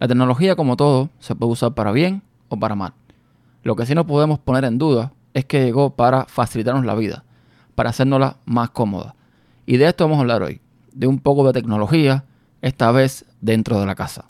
[0.00, 2.94] La tecnología, como todo, se puede usar para bien o para mal.
[3.62, 7.22] Lo que sí no podemos poner en duda es que llegó para facilitarnos la vida,
[7.74, 9.14] para hacernosla más cómoda.
[9.66, 10.62] Y de esto vamos a hablar hoy,
[10.94, 12.24] de un poco de tecnología,
[12.62, 14.24] esta vez dentro de la casa.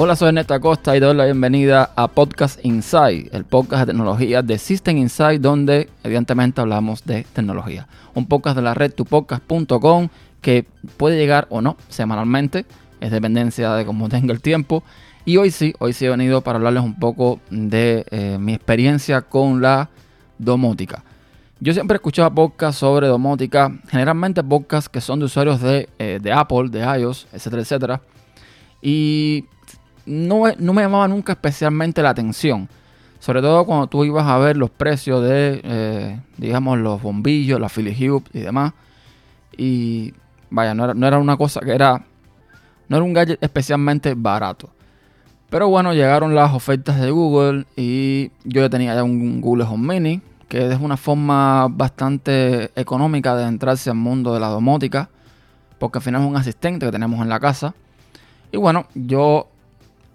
[0.00, 4.42] Hola, soy Ernesto Acosta y doy la bienvenida a Podcast Inside, el podcast de tecnología
[4.42, 7.88] de System Inside, donde evidentemente hablamos de tecnología.
[8.14, 10.08] Un podcast de la red tupodcast.com
[10.40, 10.64] que
[10.96, 12.64] puede llegar o no semanalmente,
[13.00, 14.84] es dependencia de cómo tenga el tiempo.
[15.24, 19.22] Y hoy sí, hoy sí he venido para hablarles un poco de eh, mi experiencia
[19.22, 19.90] con la
[20.38, 21.02] domótica.
[21.58, 26.20] Yo siempre he escuchado podcasts sobre domótica, generalmente podcasts que son de usuarios de, eh,
[26.22, 28.00] de Apple, de iOS, etcétera, etcétera.
[28.80, 29.46] Y
[30.08, 32.68] no, me llamaba nunca especialmente la atención.
[33.20, 37.68] Sobre todo cuando tú ibas a ver los precios de, eh, digamos, los bombillos, la
[37.68, 38.72] Philly Hue y demás.
[39.56, 40.14] Y
[40.50, 42.04] vaya, no era, una cosa que era.
[42.88, 44.70] No era un gadget especialmente barato.
[45.50, 49.94] Pero bueno, llegaron las ofertas de Google y yo ya tenía ya un Google Home
[49.94, 55.10] Mini, que es una forma bastante económica de entrarse al mundo de la domótica,
[55.78, 57.74] porque al final es un asistente que tenemos en la casa.
[58.52, 59.48] Y bueno, yo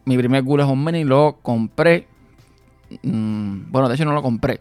[0.06, 2.08] mi primer Google Home Mini lo compré.
[3.02, 4.59] Mm, bueno, de hecho no lo compré.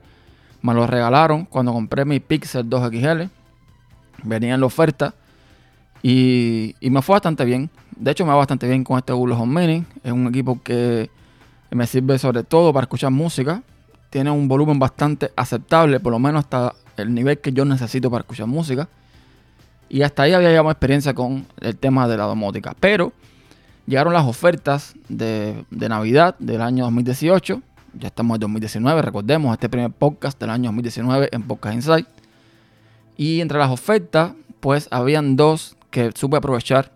[0.63, 3.23] Me lo regalaron cuando compré mi Pixel 2 XL.
[4.23, 5.15] Venía en la oferta.
[6.03, 7.71] Y, me fue bastante bien.
[7.97, 9.85] De hecho, me va bastante bien con este Google Home Mini.
[10.03, 11.11] Es un equipo que
[11.71, 13.63] me sirve sobre todo para escuchar música.
[14.11, 18.23] Tiene un volumen bastante aceptable, por lo menos hasta el nivel que yo necesito para
[18.23, 18.89] escuchar música.
[19.89, 22.75] Y hasta ahí había llevado experiencia con el tema de la domótica.
[22.79, 23.13] Pero
[23.87, 27.63] Llegaron las ofertas de, Navidad del año 2018.
[27.95, 32.07] Ya estamos en 2019, recordemos, este primer podcast del año 2019 en Podcast Insight.
[33.17, 36.93] Y entre las ofertas, pues habían dos que supe aprovechar,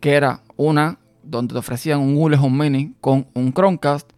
[0.00, 4.10] que era una donde te ofrecían un Google Home Mini con un Chromecast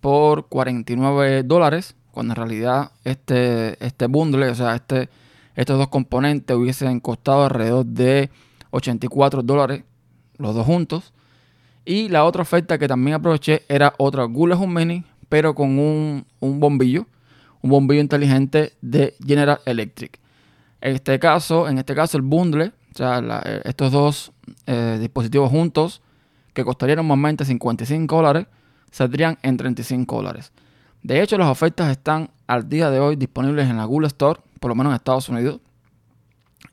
[0.00, 5.08] por 49 dólares, cuando en realidad este, este bundle, o sea, este,
[5.54, 8.28] estos dos componentes hubiesen costado alrededor de
[8.72, 9.84] 84 dólares
[10.42, 11.11] los dos juntos.
[11.84, 16.24] Y la otra oferta que también aproveché era otra Google Home Mini, pero con un,
[16.40, 17.06] bombillo,
[17.60, 20.18] un bombillo inteligente de General Electric.
[20.80, 24.32] En este caso, en este caso el bundle, o sea, eh, estos dos
[24.66, 26.02] eh, dispositivos juntos,
[26.52, 28.46] que costarían normalmente 55 dólares,
[28.90, 30.52] saldrían en 35 dólares.
[31.02, 34.68] De hecho, las ofertas están al día de hoy disponibles en la Google Store, por
[34.68, 35.60] lo menos en Estados Unidos.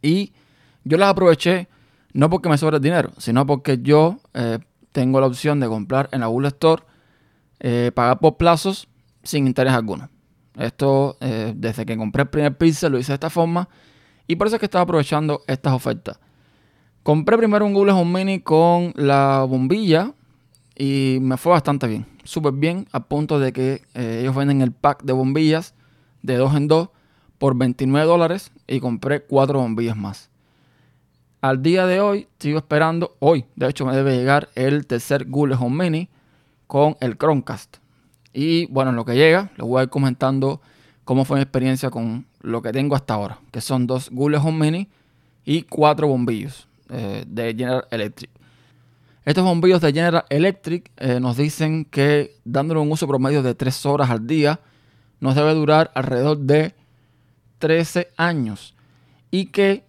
[0.02, 0.34] Y
[0.84, 1.68] yo las aproveché
[2.14, 4.60] no porque me sobre el dinero, sino porque yo eh,
[4.92, 6.84] tengo la opción de comprar en la Google Store,
[7.60, 8.88] eh, pagar por plazos
[9.24, 10.10] sin interés alguno.
[10.58, 13.70] Esto, eh, desde que compré el primer Pixel, lo hice de esta forma.
[14.28, 16.20] Y por eso es que estaba aprovechando estas ofertas.
[17.04, 20.14] Compré primero un Google Home Mini con la bombilla
[20.76, 22.06] y me fue bastante bien.
[22.24, 25.74] Súper bien, a punto de que ellos venden el pack de bombillas
[26.22, 26.90] de 2 en 2
[27.38, 30.30] por 29 dólares y compré 4 bombillas más.
[31.42, 35.56] Al día de hoy sigo esperando, hoy de hecho me debe llegar el tercer Google
[35.56, 36.10] Home Mini
[36.68, 37.78] con el Chromecast.
[38.34, 40.60] Y bueno, en lo que llega, les voy a ir comentando
[41.06, 44.70] cómo fue mi experiencia con lo que tengo hasta ahora, que son dos Google Home
[44.70, 44.90] Mini
[45.46, 48.30] y cuatro bombillos eh, de General Electric.
[49.24, 53.86] Estos bombillos de General Electric eh, nos dicen que dándole un uso promedio de 3
[53.86, 54.60] horas al día,
[55.22, 56.76] nos debe durar alrededor de
[57.60, 58.76] 13 años.
[59.32, 59.89] Y que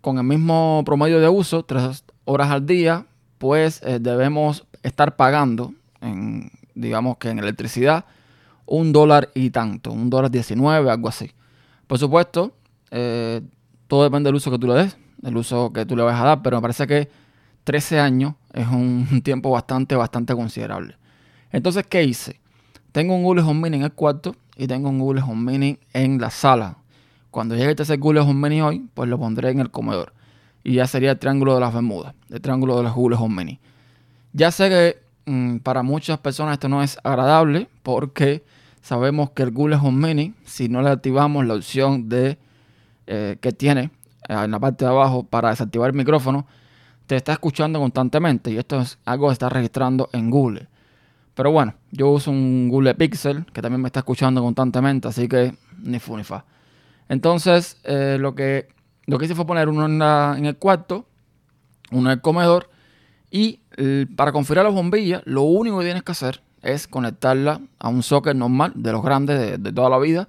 [0.00, 3.06] con el mismo promedio de uso, tres horas al día,
[3.38, 8.04] pues eh, debemos estar pagando, en, digamos que en electricidad,
[8.66, 11.32] un dólar y tanto, un dólar 19, algo así.
[11.86, 12.52] Por supuesto,
[12.90, 13.40] eh,
[13.88, 16.24] todo depende del uso que tú le des, del uso que tú le vas a
[16.24, 17.10] dar, pero me parece que
[17.64, 20.96] 13 años es un tiempo bastante, bastante considerable.
[21.50, 22.40] Entonces, ¿qué hice?
[22.92, 26.20] Tengo un Google Home Mini en el cuarto y tengo un Google Home Mini en
[26.20, 26.78] la sala,
[27.30, 30.12] cuando llegue el tercer Google Home Mini hoy, pues lo pondré en el comedor.
[30.62, 33.60] Y ya sería el triángulo de las Bermudas, el triángulo de los Google Home Mini.
[34.32, 38.44] Ya sé que mm, para muchas personas esto no es agradable porque
[38.82, 42.38] sabemos que el Google Home Mini, si no le activamos la opción de
[43.06, 43.90] eh, que tiene
[44.28, 46.46] eh, en la parte de abajo para desactivar el micrófono,
[47.06, 50.68] te está escuchando constantemente y esto es algo que está registrando en Google.
[51.34, 55.54] Pero bueno, yo uso un Google Pixel que también me está escuchando constantemente, así que
[55.82, 56.44] ni fu ni fa.
[57.10, 58.68] Entonces, eh, lo, que,
[59.06, 59.86] lo que hice fue poner uno
[60.36, 61.06] en, el cuarto,
[61.90, 62.70] uno en el comedor
[63.32, 63.58] y
[64.14, 68.36] para configurar las bombillas, lo único que tienes que hacer es conectarla a un socket
[68.36, 70.28] normal de los grandes de, toda la vida,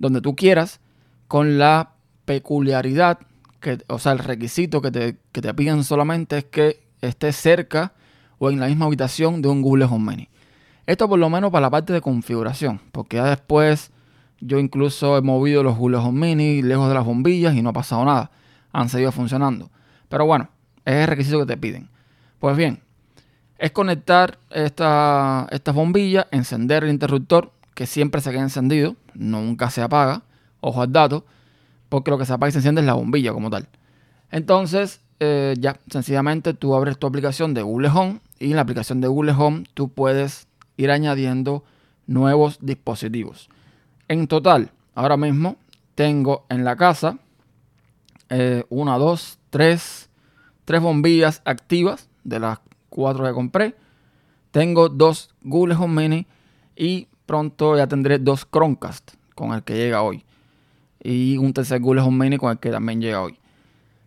[0.00, 0.80] donde tú quieras,
[1.28, 1.92] con la
[2.24, 3.20] peculiaridad,
[3.60, 7.92] que, o sea, el requisito que te, que te piden solamente es que esté cerca
[8.38, 10.28] o en la misma habitación de un Google Home Mini.
[10.86, 13.92] Esto por lo menos para la parte de configuración, porque ya después
[14.44, 18.04] yo incluso he movido los Home Mini lejos de las bombillas y no ha pasado
[18.04, 18.30] nada.
[18.72, 19.70] Han seguido funcionando.
[20.08, 20.48] Pero bueno,
[20.84, 21.88] es el requisito que te piden.
[22.40, 22.80] Pues bien,
[23.58, 29.80] es conectar esta, estas bombillas, encender el interruptor, que siempre se queda encendido, nunca se
[29.80, 30.22] apaga,
[30.60, 31.24] ojo al dato,
[31.88, 33.68] porque lo que se apaga y se enciende es la bombilla como tal.
[34.32, 39.00] Entonces, eh, ya, sencillamente tú abres tu aplicación de Google Home y en la aplicación
[39.00, 41.62] de Google Home tú puedes ir añadiendo
[42.08, 43.48] nuevos dispositivos.
[44.08, 45.56] En total, ahora mismo
[45.94, 47.18] tengo en la casa
[48.28, 50.08] eh, una, dos, tres,
[50.64, 53.74] tres bombillas activas de las cuatro que compré.
[54.50, 56.26] Tengo dos Google Home Mini
[56.76, 60.24] y pronto ya tendré dos Chromecast con el que llega hoy.
[61.02, 63.38] Y un tercer Google Home Mini con el que también llega hoy.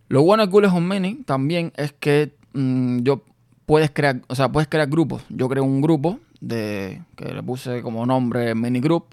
[0.08, 3.22] Lo bueno de Google Home Mini también es que mm, yo
[3.66, 5.24] puedes crear, o sea, puedes crear grupos.
[5.28, 9.06] Yo creo un grupo de que le puse como nombre Mini Group,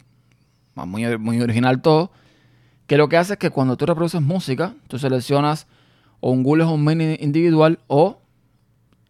[0.75, 2.11] muy, muy original todo,
[2.87, 5.67] que lo que hace es que cuando tú reproduces música, tú seleccionas
[6.19, 8.19] o un Google Home Mini individual o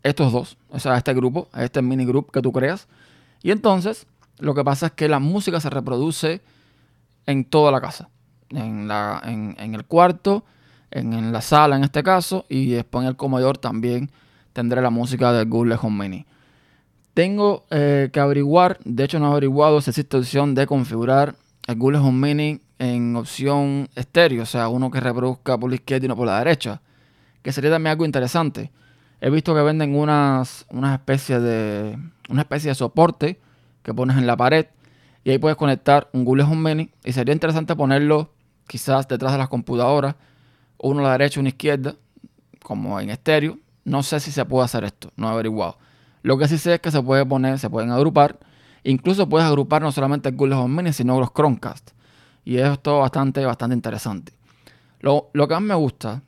[0.03, 2.87] estos dos, o sea, este grupo, este mini group que tú creas.
[3.41, 4.05] Y entonces
[4.39, 6.41] lo que pasa es que la música se reproduce
[7.25, 8.09] en toda la casa,
[8.49, 10.43] en, la, en, el cuarto,
[10.91, 14.11] en, la sala en este caso, y después en el comedor también
[14.51, 16.25] tendré la música del Google Home Mini.
[17.13, 21.35] Tengo eh, que averiguar, de hecho no he averiguado si existe opción de configurar
[21.67, 26.05] el Google Home Mini en opción estéreo, o sea, uno que reproduzca por la izquierda
[26.05, 26.81] y no por la derecha,
[27.41, 28.71] que sería también algo interesante.
[29.21, 31.97] He visto que venden unas, unas especies de,
[32.29, 33.39] una especie de soporte
[33.81, 34.65] que pones en la pared
[35.23, 38.31] y ahí puedes conectar un Google Home Mini y sería interesante ponerlo
[38.67, 40.15] quizás detrás de las computadoras,
[40.77, 41.95] uno a la derecha uno a la izquierda,
[42.61, 43.57] como en estéreo.
[43.85, 45.77] No sé si se puede hacer esto, no he averiguado.
[46.21, 48.37] Lo que sí sé es que se puede poner, se pueden agrupar.
[48.83, 51.91] Incluso puedes agrupar no solamente Google Home Mini, sino los Chromecast.
[52.43, 54.33] Y eso es bastante, bastante interesante.
[54.99, 56.21] Lo, lo que más me gusta,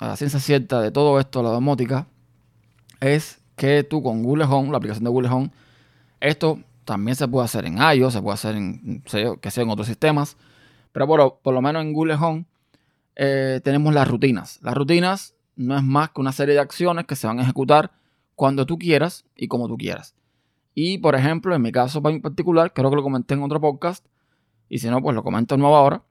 [0.00, 2.06] a la ciencia cierta de todo esto, la domótica,
[3.00, 5.50] es que tú con Google Home, la aplicación de Google Home,
[6.20, 9.86] esto también se puede hacer en iOS, se puede hacer en, que sea en otros
[9.86, 10.36] sistemas,
[10.92, 12.44] pero por, por, lo menos en Google Home
[13.16, 14.58] eh, tenemos las rutinas.
[14.62, 17.92] Las rutinas no es más que una serie de acciones que se van a ejecutar
[18.34, 20.14] cuando tú quieras y como tú quieras.
[20.74, 24.06] Y por ejemplo, en mi caso en particular, creo que lo comenté en otro podcast,
[24.68, 26.02] y si no, pues lo comento nuevo ahora.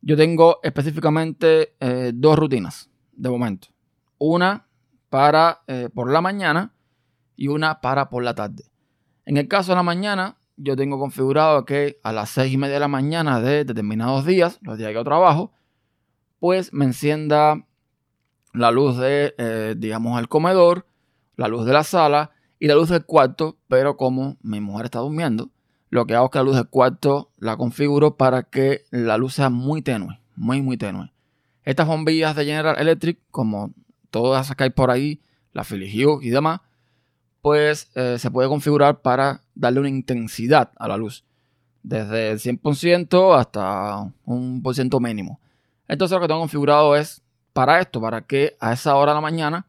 [0.00, 3.68] Yo tengo específicamente eh, dos rutinas de momento.
[4.18, 4.66] Una
[5.08, 6.74] para eh, por la mañana
[7.36, 8.64] y una para por la tarde.
[9.24, 12.74] En el caso de la mañana, yo tengo configurado que a las 6 y media
[12.74, 15.52] de la mañana de determinados días, los días que yo trabajo,
[16.38, 17.66] pues me encienda
[18.52, 20.86] la luz de, eh, digamos, el comedor,
[21.36, 22.33] la luz de la sala
[22.64, 25.50] y la luz del cuarto, pero como mi mujer está durmiendo,
[25.90, 29.34] lo que hago es que la luz del cuarto la configuro para que la luz
[29.34, 31.12] sea muy tenue, muy, muy tenue.
[31.62, 33.74] Estas bombillas de General Electric, como
[34.10, 35.20] todas las que hay por ahí,
[35.52, 36.62] la Philips y demás,
[37.42, 41.22] pues eh, se puede configurar para darle una intensidad a la luz.
[41.82, 45.38] Desde el 100% hasta un por ciento mínimo.
[45.86, 47.20] Entonces lo que tengo configurado es
[47.52, 49.66] para esto, para que a esa hora de la mañana,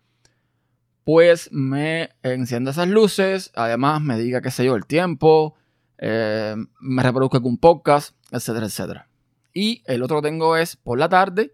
[1.06, 5.54] pues me encienda esas luces, además me diga, qué sé yo, el tiempo,
[6.00, 9.08] eh, me reproduzca un podcast, etcétera, etcétera.
[9.54, 11.54] Y el otro que tengo es por la tarde,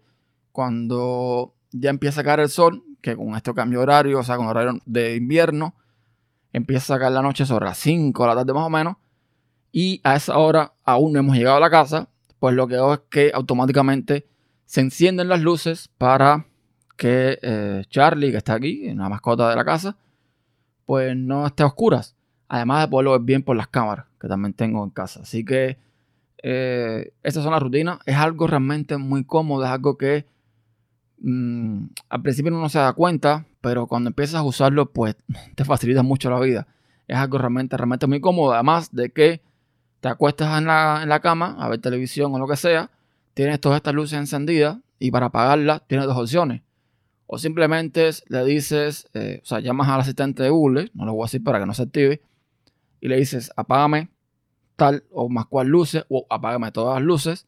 [0.52, 4.38] cuando ya empieza a caer el sol, que con este cambio de horario, o sea,
[4.38, 5.74] con horario de invierno,
[6.54, 8.96] empieza a caer la noche sobre las 5 de la tarde más o menos,
[9.70, 12.94] y a esa hora aún no hemos llegado a la casa, pues lo que hago
[12.94, 14.26] es que automáticamente
[14.64, 16.46] se encienden las luces para
[17.02, 19.96] que eh, Charlie, que está aquí, una mascota de la casa,
[20.86, 22.14] pues no esté a oscuras.
[22.48, 25.20] Además de poderlo ver bien por las cámaras que también tengo en casa.
[25.22, 25.78] Así que
[26.42, 27.98] eh, estas son las rutinas.
[28.06, 30.26] Es algo realmente muy cómodo, es algo que
[31.24, 35.16] Mm, al principio no se da cuenta, pero cuando empiezas a usarlo, pues
[35.54, 36.66] te facilita mucho la vida.
[37.06, 38.52] Es algo realmente, realmente muy cómodo.
[38.52, 39.40] Además de que
[40.00, 42.90] te acuestas en la, cama a ver televisión o lo que sea,
[43.34, 46.62] tienes todas estas luces encendidas y para apagarlas tienes dos opciones.
[47.34, 51.22] O simplemente le dices, eh, o sea, llamas al asistente de Google, no lo voy
[51.22, 52.20] a decir para que no se active,
[53.00, 54.10] y le dices, apágame
[54.76, 57.46] tal o más cual luces, o apágame todas las luces,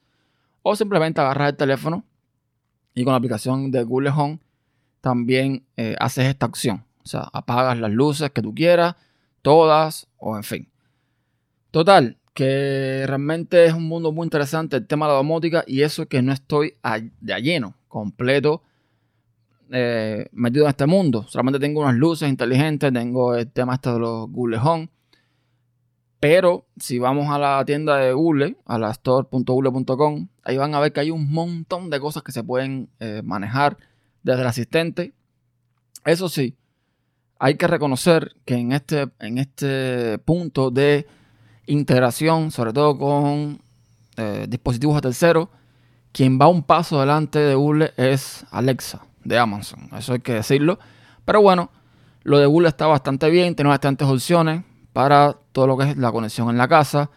[0.63, 2.03] o simplemente agarras el teléfono
[2.95, 4.41] y con la aplicación de Google Home
[5.03, 6.87] también eh, haces esta opción.
[7.05, 8.97] O sea, apagas las luces que tú quieras,
[9.43, 10.69] todas, o en fin.
[11.71, 16.07] Total, que realmente es un mundo muy interesante el tema de la domótica y eso
[16.07, 16.75] que no estoy
[17.21, 18.63] de lleno, completo,
[19.71, 21.27] eh, metido en este mundo.
[21.29, 24.91] Solamente tengo unas luces inteligentes, tengo el tema este de los Google Home.
[26.21, 30.93] Pero si vamos a la tienda de Google, a la store.google.com, ahí van a ver
[30.93, 33.77] que hay un montón de cosas que se pueden eh, manejar
[34.23, 35.13] desde el asistente.
[36.05, 36.57] Eso sí,
[37.39, 41.07] hay que reconocer que en este, en este punto de
[41.67, 43.61] integración, sobre todo con
[44.17, 45.51] eh, dispositivos de tercero,
[46.13, 49.89] quien va un paso adelante de Google es Alexa de Amazon.
[49.97, 50.79] Eso hay que decirlo.
[51.25, 51.71] Pero bueno,
[52.23, 54.63] lo de Google está bastante bien, tiene bastantes opciones
[54.93, 57.11] para todo lo que es la conexión en la casa.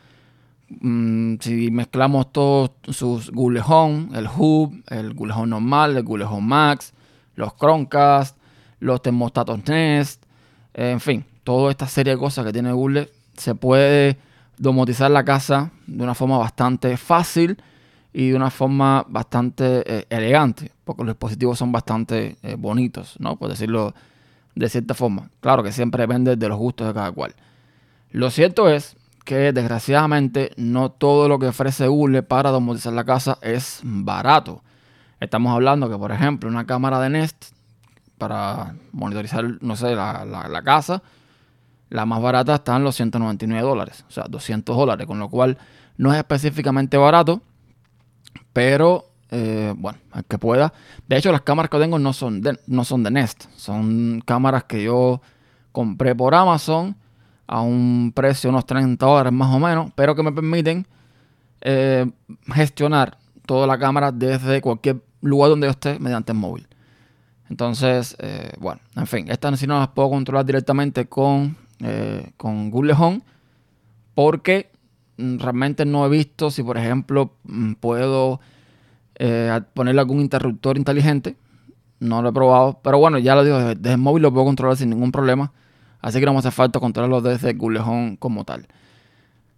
[0.69, 6.25] Mm, si mezclamos todos sus Google Home, el Hub, el Google Home normal, el Google
[6.25, 6.93] Home Max,
[7.35, 8.37] los Chromecast,
[8.79, 10.23] los termostatos Nest,
[10.73, 14.17] en fin, toda esta serie de cosas que tiene Google se puede
[14.57, 17.57] domotizar la casa de una forma bastante fácil
[18.17, 23.35] y de una forma bastante eh, elegante, porque los dispositivos son bastante eh, bonitos, ¿no?
[23.35, 23.93] Por decirlo
[24.55, 25.29] de cierta forma.
[25.39, 27.35] Claro que siempre depende de los gustos de cada cual.
[28.09, 33.37] Lo cierto es que desgraciadamente no todo lo que ofrece Google para domotizar la casa
[33.43, 34.63] es barato.
[35.19, 37.51] Estamos hablando que, por ejemplo, una cámara de Nest
[38.17, 41.03] para monitorizar, no sé, la, la casa,
[41.91, 45.59] la más barata está en los 199 dólares, o sea, 200 dólares, con lo cual
[45.97, 47.43] no es específicamente barato,
[48.57, 50.73] pero eh, bueno, el que pueda.
[51.07, 54.63] De hecho, las cámaras que tengo no son, de, no son de Nest, son cámaras
[54.63, 55.21] que yo
[55.71, 56.95] compré por Amazon
[57.45, 60.87] a un precio de unos 30 dólares más o menos, pero que me permiten
[61.61, 62.09] eh,
[62.47, 66.67] gestionar toda la cámara desde cualquier lugar donde yo esté mediante el móvil.
[67.51, 71.55] Entonces, eh, bueno, en fin, estas sí no las puedo controlar directamente con
[72.37, 73.21] con Google Home
[74.15, 74.71] porque
[75.17, 78.39] realmente no he visto si, por ejemplo, mm, puedo
[79.15, 81.35] eh, ponerle algún interruptor inteligente.
[81.99, 84.77] No lo he probado, pero bueno, ya lo digo, desde, el móvil lo puedo controlar
[84.77, 85.51] sin ningún problema.
[86.01, 88.67] Así que no me hace falta controlarlo desde Google Home como tal.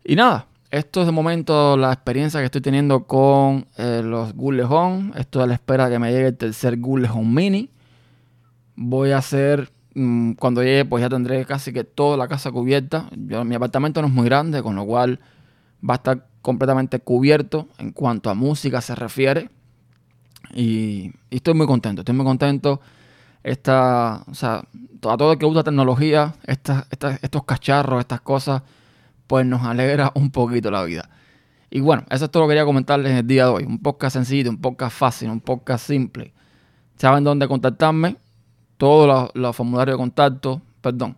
[0.05, 4.63] Y nada, esto es de momento la experiencia que estoy teniendo con eh, los Google
[4.63, 5.11] Home.
[5.17, 7.69] Esto es a la espera de que me llegue el tercer Google Home Mini.
[8.75, 13.09] Voy a hacer Mm, cuando llegue, pues ya tendré casi que toda la casa cubierta.
[13.27, 15.19] Yo, mi apartamento no es muy grande, con lo cual
[15.87, 19.49] va a estar completamente cubierto en cuanto a música se refiere.
[20.53, 22.81] Y, estoy muy contento, estoy muy contento.
[23.43, 28.63] Esta, o sea, a todo el que usa tecnología, estos cacharros, estas cosas,
[29.27, 31.09] pues nos alegra un poquito la vida.
[31.69, 33.63] Y bueno, eso es todo lo que quería comentarles en el día de hoy.
[33.63, 36.33] Un podcast sencillo, un podcast fácil, un podcast simple.
[36.97, 38.17] Saben dónde contactarme
[38.77, 41.17] todos los, formularios de contacto, perdón,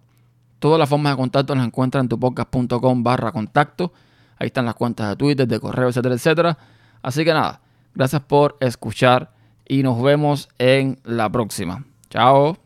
[0.60, 3.94] todas las formas de contacto las encuentran en tupodcast.com barra contacto.
[4.42, 6.58] Ahí están las cuentas de Twitter, de correo, etcétera, etcétera.
[7.04, 7.62] Así que nada,
[7.94, 9.32] gracias por escuchar
[9.68, 11.86] y nos vemos en la próxima.
[12.10, 12.61] Chao.